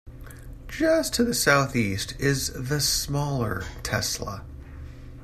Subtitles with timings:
[0.67, 4.43] Just to the southeast is the smaller Tesla.